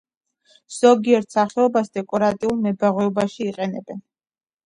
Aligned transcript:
ზოგიერთ 0.75 1.35
სახეობას 1.35 1.91
დეკორატიულ 1.99 2.57
მებაღეობაში 2.63 3.47
იყენებენ. 3.53 4.01